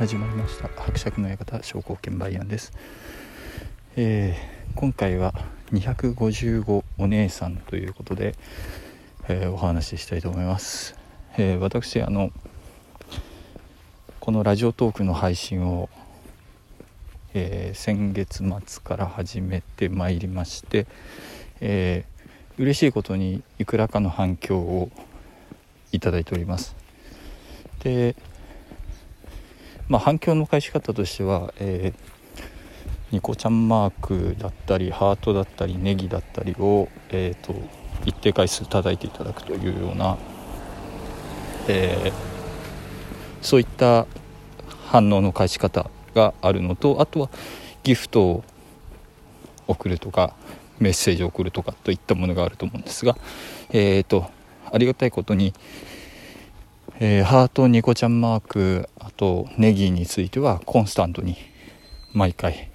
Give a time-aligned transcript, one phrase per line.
[0.00, 0.66] 始まりました。
[0.68, 2.72] 伯爵の館商工券バイアンです、
[3.96, 5.34] えー、今回は
[5.72, 8.34] 255お姉さんということで、
[9.28, 10.96] えー、お話ししたいと思います、
[11.36, 12.30] えー、私あの
[14.20, 15.90] このラジオトークの配信を、
[17.34, 20.86] え先月末から始めてまいりまして、
[21.60, 24.90] えー、嬉しいことにいくらかの反響を
[25.92, 26.74] いただいております。
[27.82, 28.16] で
[29.90, 32.44] まあ、反響の返し方としては、えー、
[33.10, 37.56] ニコちゃんマークだったりハートだったりネギだったりを、えーと、
[38.06, 40.16] 一定回数叩いていただくというような、
[41.66, 42.12] えー、
[43.42, 44.06] そういった
[44.86, 47.28] 反応の返し方があるのとあとは
[47.82, 48.44] ギフトを
[49.66, 50.36] 送るとか
[50.78, 53.16] メッセージを送るとかといったものがあると思うんですが、
[53.70, 54.30] えーと
[54.72, 55.52] ありがたいことに
[57.02, 61.34] えー、ハートニコちゃんマークあとネギについてはコンスタントに
[62.12, 62.68] 毎回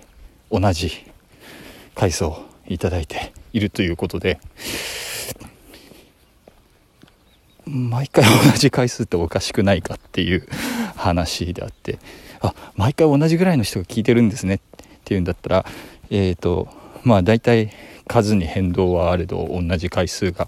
[0.49, 0.89] 同じ
[1.93, 4.39] 回数をいただいているということで
[7.67, 10.47] 毎回同じ回数っておかしくないかっていう
[10.95, 11.99] 話であって
[12.41, 14.59] あ毎回同じぐらいの人が聞いてるんですねっ
[15.03, 15.65] ていうんだったら
[16.09, 16.67] えっ、ー、と
[17.03, 17.69] まあ大体
[18.07, 20.47] 数に変動はあれど同じ回数が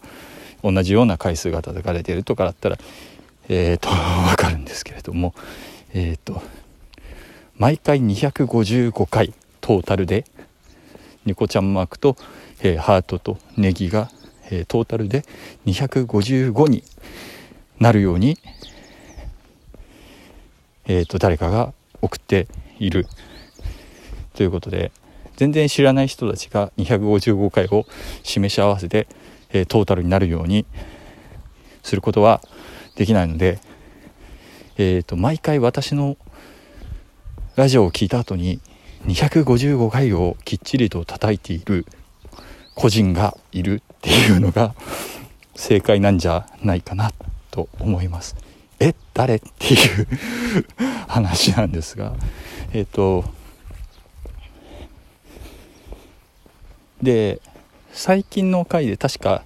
[0.63, 2.79] 同じような回数が叩かれてるとかだったら
[3.49, 5.33] えーと、わかるんですけれども、
[5.93, 6.41] えーと、
[7.57, 10.25] 毎回255回トータルで
[11.25, 12.17] ニコちゃんマークと、
[12.61, 14.09] えー、ハートとネギが、
[14.49, 15.23] えー、トータルで
[15.65, 16.83] 255に
[17.79, 18.37] なるように、
[20.85, 22.47] えーと、誰かが送って
[22.79, 23.07] いる。
[24.37, 24.91] ということで
[25.35, 27.87] 全然知らない人たちが255回を
[28.21, 29.07] 示し合わせて、
[29.49, 30.67] えー、トータルになるように
[31.81, 32.41] することは
[32.97, 33.59] できないので、
[34.77, 36.17] えーと、毎回私の
[37.55, 38.59] ラジオを聞いた後に
[39.05, 41.85] 255回をきっちりと叩いている
[42.75, 44.75] 個人がいるっていうのが
[45.55, 47.11] 正解なんじゃないかな
[47.51, 48.35] と思います。
[48.79, 50.07] え誰っていう
[51.07, 52.15] 話なんですが
[52.73, 53.25] えっ、ー、と
[57.01, 57.41] で
[57.91, 59.43] 最近の回で確か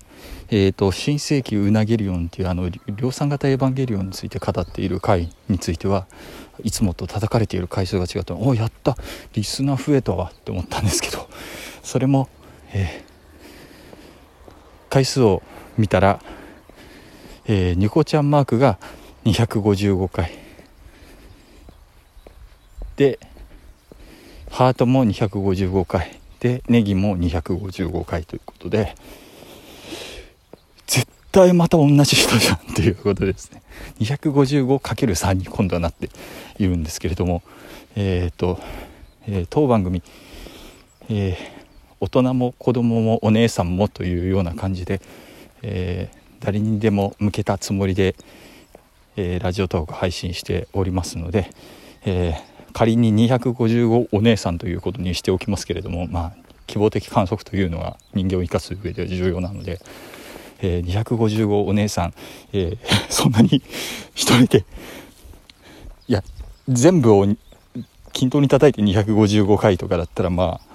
[0.53, 6.07] えーと、新世紀ウナゲリオンっていうあの量産型エヴァンゲリオンについて語っている回については
[6.61, 8.97] いつもと叩かれている回数が違ったおやった
[9.31, 11.29] リスナー増えたわって思ったんですけど
[11.83, 12.27] それも、
[12.73, 15.41] えー、回数を
[15.77, 16.21] 見たら、
[17.45, 18.77] えー、ニコちゃんマークが
[19.23, 20.37] 255回
[22.97, 23.19] で
[24.49, 28.95] ハートも255回でネギも255回ということで。
[31.31, 33.61] 対また同じ人じゃんっていうことですね。
[33.99, 36.09] 255×3 に今度はなって
[36.59, 37.41] いるんですけれども。
[37.95, 38.59] えっ、ー、と、
[39.27, 40.01] えー、当番組、
[41.09, 41.35] えー、
[41.99, 45.01] 大人も子供もお姉さんもというような感じで、
[45.61, 46.09] え
[46.39, 48.15] 誰にでも向けたつもりで、
[49.15, 51.51] えラジオトーク配信しておりますので、
[52.05, 52.35] え
[52.73, 56.33] 仮に255お姉さんということにしておきますけれどもまあ
[56.65, 59.79] 希望的観測というのは人間を生かす上で重要なので、
[60.61, 62.13] えー、255お姉さん、
[62.53, 62.77] えー、
[63.09, 63.61] そんなに
[64.13, 64.65] 一人で
[66.07, 66.23] いや
[66.69, 67.27] 全部を
[68.13, 70.71] 均等に叩いて255回とかだったらまあ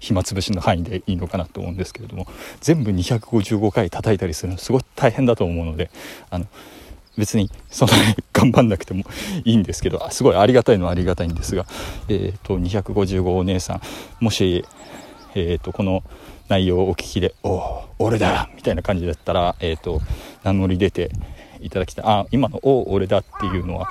[0.00, 2.26] 暇つぶしの範囲でいいのかなと思うんですけれども
[2.60, 5.90] 全部255回叩いたりするのすごい大変だと思うので
[6.30, 6.46] あの
[7.16, 9.02] 別にそんなに 頑張んなくても
[9.44, 11.66] いいんですけどすごいありがたいのはありがたいんですが、
[12.08, 13.80] えーと、255お姉さん
[14.20, 14.64] もし、
[15.40, 16.02] えーとこの
[16.48, 20.00] 内容をお聞きで「おお俺だ!」みたいな感じだったら、えーと、
[20.44, 21.10] 名乗り出て
[21.60, 23.88] いただきたいあ今の「お俺だ!」っていうのは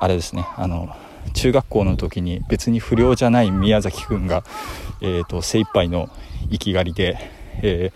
[0.00, 0.94] あれですねあの
[1.34, 4.44] 中学校の時に別に不良じゃない宮崎くんが、
[5.00, 6.08] えーと、精一杯の
[6.50, 7.18] 生き狩りで、
[7.62, 7.92] え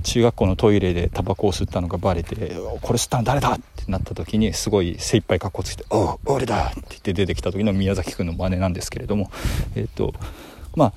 [0.00, 2.36] ー、中学校のトイレでタバコを吸ったのがバレて
[2.82, 9.30] 「これ吸ったの誰だ!」ってなった時にすごい精一杯かっこつけて「お俺だ!」って言って出てきた時の宮崎くんの真似なんですけれども
[9.74, 10.12] えっ、ー、と
[10.74, 10.92] まあ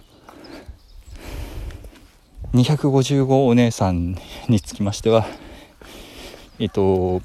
[2.56, 4.18] 255お姉さん
[4.48, 5.26] につきましては
[6.58, 7.22] えっと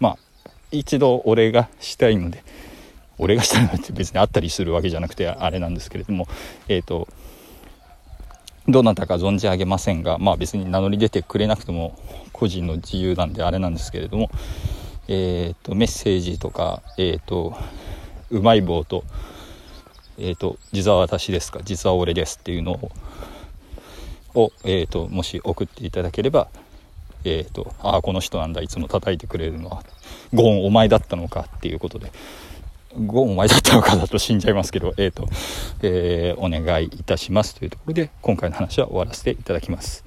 [0.00, 0.18] まあ
[0.72, 2.42] 一度お礼がしたいので
[3.18, 6.26] お礼がしたいのって別にあったりするわけじゃなくてあれなんですけれども
[6.66, 7.06] えっと
[8.66, 11.96] どなたか存じ上げませんがまあ別に名乗り出てくれなくても
[12.32, 14.28] 個人の自由なんであれなんですけれども
[15.06, 17.54] えっとメッセージとかえっと
[18.30, 19.04] うまい棒と
[20.18, 22.90] えっと実は私ですか実は俺ですっていうのを
[24.34, 26.48] を、えーと、もし送っていただければ、
[27.24, 29.82] えーと、ああこの人なんだいつも叩いてくれるのは
[30.32, 32.12] ゴーンお前だったのかっていうことで、
[33.06, 35.28] ゴーンお前だったのかだと死んじゃいますけど、えーと
[35.82, 40.04] えー、お願いいたしますというところで今回の話は終わらせていただきます。